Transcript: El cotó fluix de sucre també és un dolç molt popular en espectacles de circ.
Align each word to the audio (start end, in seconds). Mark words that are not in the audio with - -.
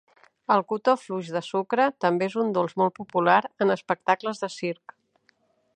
El 0.53 0.61
cotó 0.71 0.95
fluix 1.01 1.29
de 1.35 1.41
sucre 1.47 1.85
també 2.05 2.27
és 2.31 2.37
un 2.45 2.49
dolç 2.57 2.75
molt 2.83 2.97
popular 3.01 3.39
en 3.67 3.75
espectacles 3.79 4.45
de 4.45 4.51
circ. 4.59 4.97